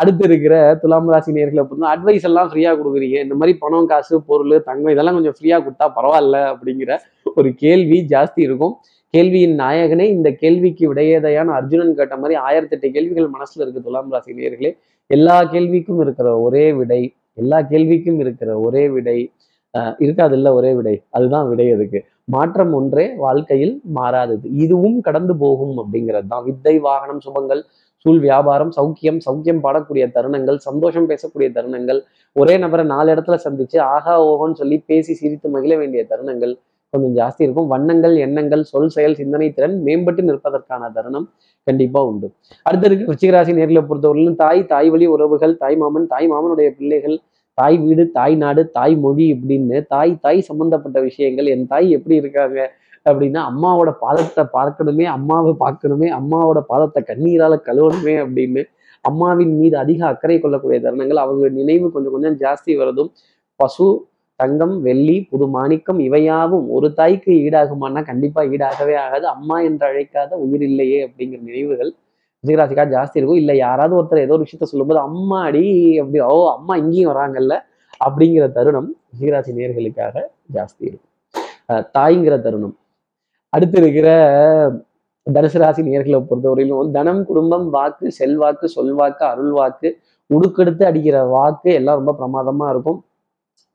அடுத்து 0.00 0.24
இருக்கிற 0.28 0.54
துலாம் 0.82 1.08
ராசி 1.12 1.30
நேர்களை 1.36 1.62
பொறுத்த 1.68 1.92
அட்வைஸ் 1.92 2.26
எல்லாம் 2.28 2.48
ஃப்ரீயாக 2.50 2.76
கொடுக்குறீங்க. 2.80 3.16
இந்த 3.24 3.34
மாதிரி 3.38 3.52
பணம் 3.62 3.88
காசு 3.92 4.20
பொருள் 4.28 4.54
தங்கம் 4.68 4.92
இதெல்லாம் 4.94 5.16
கொஞ்சம் 5.18 5.36
ஃப்ரீயாக 5.38 5.62
கொடுத்தா 5.64 5.86
பரவாயில்ல 5.96 6.36
அப்படிங்கிற 6.52 6.98
ஒரு 7.38 7.48
கேள்வி 7.64 7.98
ஜாஸ்தி 8.12 8.40
இருக்கும். 8.48 8.74
கேள்வியின் 9.14 9.56
நாயகனே 9.62 10.06
இந்த 10.16 10.28
கேள்விக்கு 10.42 10.84
விடையேதையான 10.92 11.54
அர்ஜுனன் 11.60 11.96
கேட்ட 11.98 12.16
மாதிரி 12.22 12.36
ஆயிரத்தி 12.46 12.76
எட்டு 12.76 12.90
கேள்விகள் 12.96 13.34
மனசுல 13.36 13.64
இருக்கு 13.64 13.86
துலாம் 13.88 14.12
ராசி 14.16 14.38
நேர்களே. 14.42 14.72
எல்லா 15.16 15.36
கேள்விக்கும் 15.54 16.02
இருக்கிற 16.06 16.28
ஒரே 16.46 16.66
விடை 16.80 17.02
எல்லா 17.42 17.60
கேள்விக்கும் 17.72 18.20
இருக்கிற 18.24 18.50
ஒரே 18.66 18.84
விடை 18.96 19.18
இருக்காது 20.04 20.34
இல்லை 20.38 20.50
ஒரே 20.60 20.70
விடை. 20.78 20.96
அதுதான் 21.16 21.46
விடை 21.50 21.66
அதுக்கு. 21.76 22.00
மாற்றம் 22.34 22.72
ஒன்றே 22.78 23.04
வாழ்க்கையில் 23.24 23.74
மாறாதது. 23.98 24.46
இதுவும் 24.64 24.98
கடந்து 25.06 25.34
போகும் 25.44 25.74
அப்படிங்கிறது 25.82 26.28
தான். 26.32 26.44
வித்தை 26.48 26.74
வாகனம் 26.88 27.22
சுபங்கள் 27.26 27.62
சூழ் 28.04 28.20
வியாபாரம் 28.26 28.72
சௌக்கியம் 28.76 29.20
சௌக்கியம் 29.26 29.62
பாடக்கூடிய 29.64 30.04
தருணங்கள் 30.16 30.58
சந்தோஷம் 30.68 31.08
பேசக்கூடிய 31.10 31.48
தருணங்கள் 31.56 32.00
ஒரே 32.36 32.54
நபரை 32.62 32.84
நாலு 32.92 33.08
இடத்துல 33.14 33.36
சந்திச்சு 33.46 33.78
ஆகா 33.94 34.14
ஓஹோன்னு 34.28 34.58
சொல்லி 34.60 34.76
பேசி 34.90 35.14
சிரித்து 35.20 35.48
மகிழ 35.54 35.72
வேண்டிய 35.82 36.02
தருணங்கள் 36.12 36.54
கொஞ்சம் 36.92 37.14
ஜாஸ்தி 37.18 37.42
இருக்கும். 37.46 37.68
வண்ணங்கள் 37.74 38.14
எண்ணங்கள் 38.24 38.62
சொல் 38.70 38.92
செயல் 38.96 39.18
சிந்தனை 39.20 39.46
திறன் 39.56 39.76
மேம்பட்டு 39.86 40.22
நிற்பதற்கான 40.28 40.90
தருணம் 40.96 41.26
கண்டிப்பா 41.66 42.00
உண்டு. 42.10 42.26
அடுத்த 42.66 42.84
இருக்கு 42.88 43.06
விருச்சிகராசி 43.08 43.52
நேர்களை 43.58 43.82
பொறுத்தவரையிலும் 43.90 44.38
தாய் 44.42 44.60
தாய் 44.72 44.90
வழி 44.94 45.06
உறவுகள் 45.14 45.54
தாய் 45.62 45.78
மாமன் 45.82 46.10
தாய் 46.12 46.28
மாமனுடைய 46.32 46.70
பிள்ளைகள் 46.78 47.16
தாய் 47.58 47.76
வீடு 47.78 48.04
தாய் 48.10 48.34
நாடு 48.34 48.62
தாய் 48.70 48.94
மொழி 48.96 49.24
இப்படின்னு 49.34 49.78
தாய் 49.88 50.12
தாய் 50.20 50.40
சம்பந்தப்பட்ட 50.40 50.98
விஷயங்கள் 51.00 51.50
என் 51.54 51.66
தாய் 51.66 51.88
எப்படி 51.96 52.14
இருக்காங்க 52.20 52.58
அப்படின்னா 53.06 53.40
அம்மாவோட 53.50 53.90
பாதத்தை 54.04 54.42
பார்க்கணுமே 54.58 55.06
அம்மாவை 55.16 55.52
பார்க்கணுமே 55.64 56.08
அம்மாவோட 56.20 56.60
பாதத்தை 56.72 57.00
கண்ணீரால 57.10 57.54
கழுவணுமே 57.68 58.14
அப்படின்னு 58.24 58.62
அம்மாவின் 59.04 59.54
மீது 59.60 59.76
அதிக 59.78 60.00
அக்கறை 60.06 60.36
கொள்ளக்கூடிய 60.38 60.78
தருணங்கள் 60.84 61.22
அவங்க 61.24 61.48
நினைவு 61.58 61.86
கொஞ்சம் 61.94 62.14
கொஞ்சம் 62.16 62.36
ஜாஸ்தி 62.42 62.72
வரதும். 62.80 63.10
பசு 63.60 63.86
தங்கம் 64.40 64.74
வெள்ளி 64.86 65.16
புது 65.30 65.46
மாணிக்கம் 65.56 66.00
இவையாவும் 66.06 66.66
ஒரு 66.76 66.88
தாய்க்கு 66.98 67.32
ஈடாகுமானா 67.46 68.00
கண்டிப்பா 68.10 68.42
ஈடாகவே 68.52 68.94
ஆகாது. 69.04 69.26
அம்மா 69.34 69.56
என்று 69.68 69.84
அழைக்காத 69.90 70.38
உயிர் 70.44 70.64
இல்லையே 70.70 70.98
அப்படிங்கிற 71.06 71.40
நினைவுகள் 71.50 71.90
ரிஷிகராசிக்கா 72.44 72.84
ஜாஸ்தி 72.94 73.16
இருக்கும். 73.18 73.40
இல்லை 73.42 73.54
யாராவது 73.64 73.94
ஒருத்தர் 73.98 74.24
ஏதோ 74.26 74.34
ஒரு 74.36 74.44
விஷயத்த 74.46 74.66
சொல்லும்போது 74.70 75.00
அம்மா 75.08 75.38
அடி 75.48 75.64
அப்படி 76.02 76.20
ஓ 76.28 76.38
அம்மா 76.56 76.74
இங்கேயும் 76.82 77.10
வராங்கல்ல 77.12 77.56
அப்படிங்கிற 78.06 78.46
தருணம் 78.56 78.88
ரிஷிகராசி 79.12 79.52
நேர்களுக்காக 79.58 80.24
ஜாஸ்தி 80.56 80.82
இருக்கும். 80.88 81.10
தாய்ங்கிற 81.96 82.36
தருணம். 82.46 82.74
அடுத்து 83.52 83.76
இருக்கிற 83.82 84.08
தனுசு 85.26 85.58
ராசி 85.62 85.80
நேர்களை 85.88 86.18
பொறுத்தவரையிலும் 86.30 86.92
தனம் 86.96 87.22
குடும்பம் 87.28 87.66
வாக்கு 87.76 88.06
செல்வாக்கு 88.18 88.66
சொல்வாக்கு 88.76 89.22
அருள் 89.32 89.52
வாக்கு 89.58 89.88
உடுக்கெடுத்து 90.30 90.84
அடிக்கிற 90.90 91.16
வாக்கு 91.34 91.70
எல்லாம் 91.80 91.98
ரொம்ப 92.00 92.12
பிரமாதமா 92.20 92.66
இருக்கும். 92.74 92.98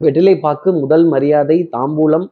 வெற்றிலை 0.02 0.34
பாக்கு 0.46 0.70
முதல் 0.82 1.06
மரியாதை 1.14 1.58
தாம்பூலம் 1.76 2.26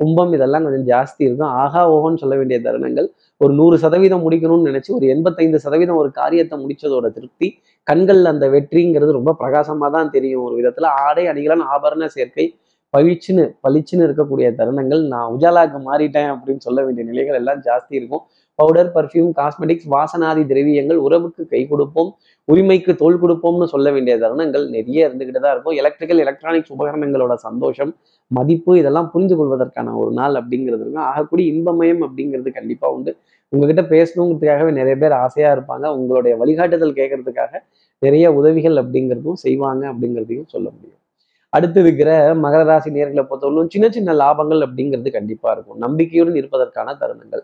கும்பம் 0.00 0.32
இதெல்லாம் 0.36 0.64
கொஞ்சம் 0.66 0.86
ஜாஸ்தி 0.90 1.22
இருக்கும். 1.26 1.52
ஆகா 1.62 1.80
ஓகோன்னு 1.94 2.20
சொல்ல 2.22 2.34
வேண்டிய 2.40 2.58
தருணங்கள் 2.66 3.08
ஒரு 3.40 3.52
நூறு 3.60 3.76
சதவீதம் 3.84 4.24
முடிக்கணும்னு 4.26 4.68
நினைச்சு 4.70 4.90
ஒரு 4.98 5.06
எண்பத்தைந்து 5.14 5.58
சதவீதம் 5.64 6.00
ஒரு 6.02 6.10
காரியத்தை 6.20 6.56
முடிச்சதோட 6.62 7.06
திருப்தி 7.16 7.48
கண்கள் 7.86 8.22
அந்த 8.32 8.44
வெற்றிங்கிறது 8.54 9.12
ரொம்ப 9.18 9.32
பிரகாசமாக 9.42 9.90
தான் 9.96 10.10
தெரியும். 10.16 10.44
ஒரு 10.46 10.54
விதத்துல 10.60 10.88
ஆடை 11.06 11.24
அணிகளான 11.32 11.66
ஆபரண 11.74 12.06
சேர்க்கை 12.16 12.46
பழிச்சுன்னு 12.94 13.44
பளிச்சுன்னு 13.64 14.06
இருக்கக்கூடிய 14.08 14.48
தருணங்கள். 14.60 15.02
நான் 15.12 15.30
உஜாலாக்கு 15.34 15.78
மாறிட்டேன் 15.88 16.30
அப்படின்னு 16.34 16.64
சொல்ல 16.66 16.78
வேண்டிய 16.84 17.04
நிலைகள் 17.10 17.38
எல்லாம் 17.40 17.60
ஜாஸ்தி 17.68 17.94
இருக்கும். 18.00 18.22
பவுடர் 18.58 18.90
பர்ஃப்யூம் 18.96 19.30
காஸ்மெட்டிக்ஸ் 19.40 19.88
வாசனாதி 19.94 20.42
திரவியங்கள் 20.50 21.00
உறவுக்கு 21.06 21.42
கை 21.52 21.62
கொடுப்போம் 21.72 22.10
உரிமைக்கு 22.48 22.92
தோல் 23.02 23.20
கொடுப்போம்னு 23.22 23.66
சொல்ல 23.72 23.88
வேண்டிய 23.94 24.14
தருணங்கள் 24.22 24.64
நிறைய 24.76 25.08
இருந்துகிட்டு 25.08 25.40
தான் 25.44 25.54
இருக்கும். 25.54 25.76
எலக்ட்ரிக்கல் 25.80 26.22
எலக்ட்ரானிக்ஸ் 26.24 26.72
உபகரணங்களோட 26.76 27.34
சந்தோஷம் 27.46 27.92
மதிப்பு 28.30 28.72
இதெல்லாம் 28.80 29.10
புரிந்து 29.12 29.34
கொள்வதற்கான 29.40 29.94
ஒரு 30.02 30.12
நாள் 30.20 30.36
அப்படிங்கிறது 30.40 30.82
இருக்கும். 30.84 31.06
ஆகக்கூடிய 31.10 31.46
இன்பமயம் 31.54 32.02
அப்படிங்கிறது 32.06 32.52
கண்டிப்பாக 32.58 32.96
உண்டு. 32.96 33.12
உங்ககிட்ட 33.52 33.82
பேசணுங்கிறதுக்காகவே 33.94 34.72
நிறைய 34.80 34.94
பேர் 35.02 35.14
ஆசையாக 35.24 35.56
இருப்பாங்க. 35.56 35.86
உங்களுடைய 35.98 36.34
வழிகாட்டுதல் 36.42 36.98
கேட்கறதுக்காக 37.00 37.52
நிறைய 38.02 38.26
உதவிகள் 38.40 38.76
அப்படிங்கிறதும் 38.82 39.42
செய்வாங்க 39.44 39.84
அப்படிங்கிறதையும் 39.92 40.50
சொல்ல 40.54 40.66
முடியும். 40.74 40.98
அடுத்து 41.52 41.78
இருக்கிற 41.80 42.10
மகர 42.44 42.62
ராசி 42.70 42.90
நேர்களை 42.96 43.22
பொறுத்தவரைக்கும் 43.28 43.72
சின்ன 43.74 43.86
சின்ன 43.96 44.14
லாபங்கள் 44.22 44.62
அப்படிங்கிறது 44.66 45.10
கண்டிப்பா 45.18 45.48
இருக்கும். 45.54 45.78
நம்பிக்கையுடன் 45.84 46.38
இருப்பதற்கான 46.40 46.94
தருணங்கள். 47.02 47.42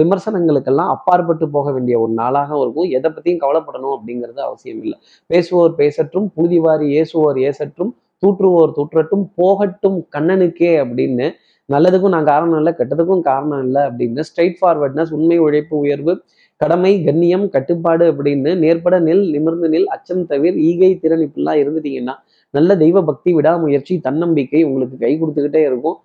விமர்சனங்களுக்கெல்லாம் 0.00 0.92
அப்பாற்பட்டு 0.96 1.48
போக 1.56 1.72
வேண்டிய 1.72 1.96
ஒரு 2.00 2.12
நாளாக 2.12 2.50
இருக்கும். 2.62 2.88
எதை 2.98 3.10
பத்தியும் 3.16 3.42
கவலைப்படணும் 3.44 3.94
அப்படிங்கிறது 3.96 4.40
அவசியம் 4.48 4.82
இல்லை. 4.84 4.98
பேசுவோர் 5.32 5.74
பேசற்றும் 5.82 6.28
புழுதிவாரி 6.36 6.88
ஏசுவோர் 7.00 7.40
ஏசற்றும் 7.50 7.92
தூற்றுவோர் 8.22 8.74
தூற்றட்டும் 8.78 9.26
போகட்டும் 9.40 9.98
கண்ணனுக்கே 10.16 10.72
அப்படின்னு 10.84 11.26
நல்லதுக்கும் 11.68 12.14
நான் 12.14 12.28
காரணம் 12.32 12.58
இல்லை 12.60 12.72
கெட்டதுக்கும் 12.78 13.24
காரணம் 13.30 13.62
இல்லை 13.66 13.82
அப்படின்னு 13.82 14.22
ஸ்ட்ரைட் 14.28 14.56
ஃபார்வர்ட்னஸ் 14.60 15.12
உண்மை 15.16 15.38
உழைப்பு 15.38 15.74
உயர்வு 15.78 16.12
கடமை 16.60 16.92
கண்ணியம் 17.06 17.44
கட்டுப்பாடு 17.54 18.04
அப்படின்னு 18.12 18.50
நேர்பட 18.62 18.96
நெல் 19.06 19.24
நிமிர்ந்து 19.34 19.68
நெல் 19.74 19.88
அச்சம் 19.94 20.24
தவிர 20.30 20.54
ஈகை 20.68 20.90
திறன் 21.02 21.24
இப்படிலாம் 21.26 21.60
இருந்துட்டீங்கன்னா 21.62 22.14
நல்ல 22.54 22.76
தெய்வ 22.82 22.98
பக்தி 23.10 23.30
விடாமுயற்சி 23.36 23.94
தன்னம்பிக்கை 24.06 24.60
உங்களுக்கு 24.68 24.96
கை 25.04 25.12
கொடுத்துக்கிட்டே 25.20 25.62
இருக்கும். 25.70 25.98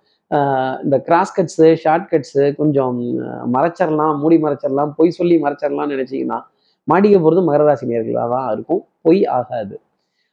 இந்த 0.84 0.96
கிராஸ் 1.08 1.34
கட்ஸு 1.36 1.66
ஷார்ட் 1.82 2.08
கட்ஸு 2.12 2.44
கொஞ்சம் 2.60 2.96
மறைச்சிடலாம் 3.56 4.14
மூடி 4.22 4.38
மறைச்சிடலாம் 4.44 4.92
பொய் 4.98 5.16
சொல்லி 5.18 5.36
மறைச்சிடலாம்னு 5.44 5.94
நினச்சிங்கன்னா 5.96 6.38
மாடிக்க 6.88 7.16
போகிறது 7.18 7.42
மகர 7.48 7.62
ராசி 7.68 7.86
நேர்களாக 7.92 8.28
தான் 8.34 8.48
இருக்கும். 8.54 8.82
பொய் 9.06 9.20
ஆகாது. 9.38 9.76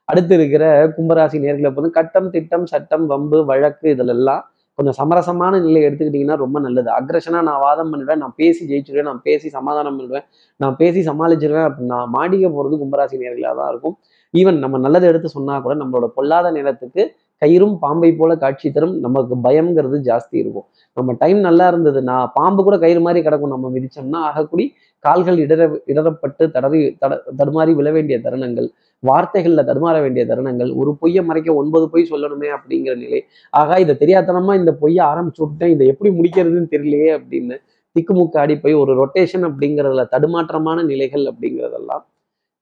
அடுத்து 0.09 0.33
இருக்கிற 0.37 0.63
கும்பராசி 0.95 1.37
நேர்களை 1.45 1.69
பொறுத்து 1.75 1.97
கட்டம் 1.99 2.31
திட்டம் 2.35 2.65
சட்டம் 2.71 3.05
வம்பு 3.11 3.37
வழக்கு 3.51 3.87
இதிலெல்லாம் 3.95 4.43
கொஞ்சம் 4.77 4.97
சமரசமான 4.99 5.59
நிலை 5.65 5.79
எடுத்துக்கிட்டிங்கன்னா 5.87 6.37
ரொம்ப 6.43 6.57
நல்லது. 6.65 6.89
அக்ரஷனாக 6.99 7.43
நான் 7.49 7.61
வாதம் 7.65 7.91
பண்ணிடுவேன் 7.91 8.21
நான் 8.23 8.35
பேசி 8.41 8.61
ஜெயிச்சிடுவேன் 8.71 9.09
நான் 9.11 9.23
பேசி 9.27 9.47
சமாதானம் 9.57 9.97
பண்ணுவேன் 9.99 10.25
நான் 10.59 10.77
பேசி 10.81 11.01
சமாளிச்சிருவேன் 11.09 11.67
அப்படின்னா 11.69 11.99
மாடிக்க 12.15 12.45
போகிறது 12.55 12.77
கும்பராசி 12.83 13.21
நேர்களாக 13.23 13.55
தான் 13.59 13.71
இருக்கும். 13.73 13.95
ஈவன் 14.33 14.57
நம்ம 14.63 14.79
நல்லதை 14.85 15.07
எடுத்து 15.11 15.29
சொன்னா 15.37 15.55
கூட 15.65 15.73
நம்மளோட 15.81 16.07
பொல்லாத 16.17 16.47
நேரத்துக்கு 16.57 17.03
கயிறும் 17.41 17.75
பாம்பை 17.83 18.09
போல 18.19 18.31
காட்சி 18.43 18.67
தரும் 18.75 18.95
நமக்கு 19.05 19.35
பயம்ங்கிறது 19.45 19.97
ஜாஸ்தி 20.09 20.35
இருக்கும். 20.43 20.65
நம்ம 20.97 21.13
டைம் 21.21 21.39
நல்லா 21.47 21.65
இருந்ததுன்னா 21.71 22.15
பாம்பு 22.37 22.61
கூட 22.67 22.75
கயிறு 22.83 23.01
மாதிரி 23.05 23.21
கிடக்கும். 23.27 23.53
நம்ம 23.55 23.69
மிதிச்சோம்னா 23.75 24.19
ஆகக்கூடி 24.29 24.65
கால்கள் 25.05 25.37
இடர 25.45 25.61
இடரப்பட்டு 25.91 26.43
தடவி 26.55 26.79
தட 27.01 27.13
தடுமாறி 27.39 27.71
விழ 27.79 27.89
வேண்டிய 27.97 28.17
தருணங்கள். 28.25 28.67
வார்த்தைகள்ல 29.03 29.63
தடுமாற 29.69 30.01
வேண்டிய 30.01 30.25
தருணங்கள் 30.25 30.75
ஒரு 30.75 30.97
பொய்யை 30.99 31.25
மறைக்க 31.25 31.53
ஒன்பது 31.53 31.89
பொய் 31.89 32.09
சொல்லணுமே 32.11 32.49
அப்படிங்கிற 32.57 32.95
நிலை. 32.95 33.25
ஆகா 33.49 33.75
இதை 33.75 33.95
தெரியாதனமா 33.99 34.55
இந்த 34.55 34.73
பொய்யை 34.73 35.05
ஆரம்பிச்சு 35.05 35.39
விட்டேன் 35.39 35.69
இதை 35.69 35.87
எப்படி 35.87 36.15
முடிக்கிறதுன்னு 36.19 36.71
தெரியலையே 36.71 37.11
அப்படின்னு 37.17 37.57
திக்குமுக்காடி 37.99 38.61
போய் 38.61 38.73
ஒரு 38.73 39.05
ரொட்டேஷன் 39.05 39.45
அப்படிங்கிறதுல 39.49 40.05
தடுமாற்றமான 40.11 40.83
நிலைகள் 40.83 41.21
அப்படிங்கிறதெல்லாம் 41.21 42.03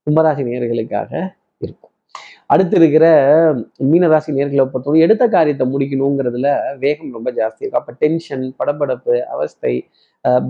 கும்பராசி 0.07 0.43
நேர்களுக்காக 0.47 1.11
இருக்கும். 1.57 1.91
அடுத்து 2.45 2.77
இருக்கிற 2.77 3.05
மீனராசி 3.79 4.27
நேர்களை 4.27 4.63
பொறுத்தவரை 4.65 4.99
எடுத்த 4.99 5.27
காரியத்தை 5.27 5.67
முடிக்கணுங்கிறதுல 5.73 6.77
வேகம் 6.79 7.11
ரொம்ப 7.11 7.31
ஜாஸ்தி 7.31 7.59
இருக்கும். 7.59 7.81
அப்போ 7.81 7.93
டென்ஷன் 7.99 8.53
படபடப்பு 8.59 9.19
அவஸ்தை 9.19 9.87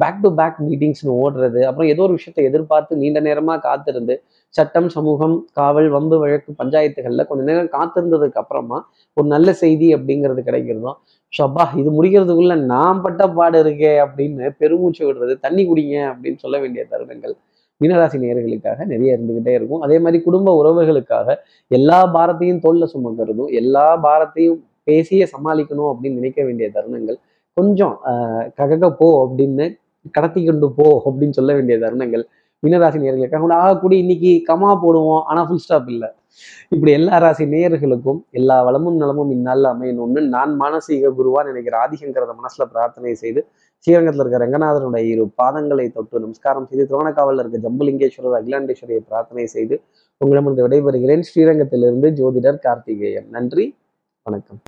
பேக் 0.01 0.21
டு 0.23 0.29
பேக் 0.39 0.57
மீட்டிங்ஸ்னு 0.67 1.13
ஓடுறது. 1.23 1.59
அப்புறம் 1.67 1.89
ஏதோ 1.89 2.01
ஒரு 2.01 2.13
விஷயத்தை 2.13 2.43
எதிர்பார்த்து 2.45 2.95
நீண்ட 2.95 3.19
நேரமாக 3.19 3.59
காத்திருந்து 3.59 4.15
சட்டம் 4.55 4.89
சமூகம் 4.89 5.35
காவல் 5.53 5.89
வம்பு 5.89 6.17
வழக்கு 6.19 6.51
பஞ்சாயத்துகளில் 6.61 7.27
கொஞ்ச 7.27 7.43
நேரம் 7.49 7.69
காத்திருந்ததுக்கு 7.77 8.41
அப்புறமா 8.41 8.77
ஒரு 9.17 9.27
நல்ல 9.27 9.53
செய்தி 9.53 9.95
அப்படிங்கிறது 9.95 10.41
கிடைக்கிறதும் 10.49 10.97
ஷப்பா 11.37 11.65
இது 11.81 11.89
முடிக்கிறதுக்குள்ள 11.97 12.55
நான் 12.73 13.01
பட்ட 13.01 13.27
பாடு 13.27 13.57
இருக்கே 13.63 13.93
அப்படின்னு 14.05 14.49
பெருமூச்சு 14.57 15.03
விடுறது 15.07 15.35
தண்ணி 15.39 15.63
குடிங்க 15.69 15.95
அப்படின்னு 16.11 16.35
சொல்ல 16.35 16.59
வேண்டிய 16.59 16.83
தருணங்கள் 16.91 17.35
மீனராசி 17.81 18.17
நேர்களுக்காக 18.23 18.85
நிறைய 18.85 19.15
இருந்துகிட்டே 19.17 19.53
இருக்கும். 19.59 19.81
அதே 19.81 19.99
மாதிரி 19.99 20.23
குடும்ப 20.23 20.49
உறவுகளுக்காக 20.61 21.35
எல்லா 21.67 21.99
பாரத்தையும் 22.15 22.61
தோல்ல 22.65 22.87
சுமக்கிறதும் 22.93 23.51
எல்லா 23.61 23.87
பாரத்தையும் 24.05 24.59
பேசியே 24.83 25.25
சமாளிக்கணும் 25.33 25.89
அப்படின்னு 25.91 26.19
நினைக்க 26.21 26.43
வேண்டிய 26.43 26.67
தருணங்கள் 26.75 27.17
கொஞ்சம் 27.61 27.95
ககக 28.59 28.85
போ 29.01 29.09
அப்படின்னு 29.25 29.65
கடத்தி 30.17 30.41
கொண்டு 30.45 30.67
போ 30.77 30.87
அப்படின்னு 31.07 31.37
சொல்ல 31.39 31.51
வேண்டிய 31.57 31.77
தருணங்கள் 31.83 32.23
மீனராசி 32.63 32.97
நேர்களுக்காக 33.03 33.53
ஆகக்கூடிய 33.63 33.97
இன்னைக்கு 34.03 34.31
கமா 34.49 34.71
போடுவோம். 34.83 35.21
ஆனா 35.29 35.41
ஃபுல் 35.47 35.61
ஸ்டாப் 35.63 35.89
இல்லை. 35.93 36.09
இப்படி 36.73 36.91
எல்லா 36.97 37.15
ராசி 37.23 37.45
நேயர்களுக்கும் 37.53 38.19
எல்லா 38.39 38.57
வளமும் 38.67 38.97
நலமும் 39.01 39.31
இந்நாளில் 39.35 39.69
அமையணும்னு 39.71 40.21
நான் 40.35 40.51
மானசீக 40.61 41.11
குருவா 41.17 41.41
நினைக்கிற 41.49 41.75
ஆதிசங்கரத 41.85 42.33
மனசுல 42.39 42.65
பிரார்த்தனை 42.73 43.13
செய்து 43.23 43.41
ஸ்ரீரங்கத்தில் 43.85 44.23
இருக்க 44.23 44.39
ரங்கநாதனுடைய 44.43 45.05
இரு 45.13 45.23
பாதங்களை 45.41 45.85
தொட்டு 45.97 46.23
நமஸ்காரம் 46.25 46.67
செய்து 46.71 46.85
திருவணக்காவலில் 46.89 47.43
இருக்க 47.43 47.59
ஜம்புலிங்கேஸ்வரர் 47.67 48.37
அகிலாண்டேஸ்வரியை 48.39 49.01
பிரார்த்தனை 49.11 49.45
செய்து 49.55 49.77
உங்களிடமிருந்து 50.21 50.65
விடைபெறுகிறேன். 50.67 51.23
ஸ்ரீரங்கத்திலிருந்து 51.29 52.09
ஜோதிடர் 52.21 52.63
கார்த்திகேயன். 52.67 53.29
நன்றி 53.37 53.65
வணக்கம். 54.27 54.59